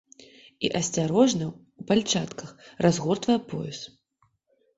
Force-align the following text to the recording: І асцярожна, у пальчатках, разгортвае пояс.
І 0.69 0.69
асцярожна, 0.79 1.45
у 1.83 1.85
пальчатках, 1.91 2.49
разгортвае 2.87 3.37
пояс. 3.53 3.79